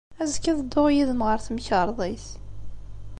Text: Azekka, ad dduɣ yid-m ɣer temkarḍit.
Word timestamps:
Azekka, 0.21 0.49
ad 0.51 0.57
dduɣ 0.63 0.87
yid-m 0.95 1.21
ɣer 1.27 1.39
temkarḍit. 1.45 2.25